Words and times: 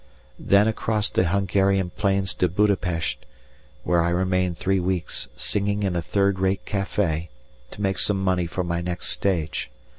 Then 0.39 0.67
across 0.67 1.11
the 1.11 1.25
Hungarian 1.25 1.91
plains 1.91 2.33
to 2.33 2.49
Buda 2.49 2.75
Pesth, 2.75 3.17
where 3.83 4.01
I 4.01 4.09
remained 4.09 4.57
three 4.57 4.79
weeks, 4.79 5.27
singing 5.35 5.83
in 5.83 5.95
a 5.95 6.01
third 6.01 6.39
rate 6.39 6.65
café, 6.65 7.27
to 7.69 7.81
make 7.83 7.99
some 7.99 8.19
money 8.19 8.47
for 8.47 8.63
my 8.63 8.81
next 8.81 9.09
stage. 9.09 9.69